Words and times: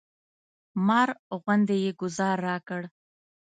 مار 0.85 1.09
غوندې 1.41 1.75
یې 1.85 1.91
ګوزار 2.01 2.37
راکړ. 2.47 2.81